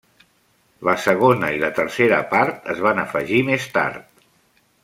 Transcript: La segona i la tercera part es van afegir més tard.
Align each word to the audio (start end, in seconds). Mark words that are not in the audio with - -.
La 0.89 0.95
segona 1.03 1.51
i 1.57 1.61
la 1.65 1.69
tercera 1.81 2.19
part 2.33 2.67
es 2.75 2.83
van 2.89 3.05
afegir 3.05 3.47
més 3.51 3.71
tard. 3.77 4.29